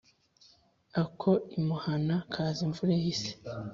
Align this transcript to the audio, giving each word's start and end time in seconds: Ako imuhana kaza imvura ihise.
Ako 1.01 1.31
imuhana 1.57 2.15
kaza 2.31 2.61
imvura 2.67 2.91
ihise. 2.99 3.31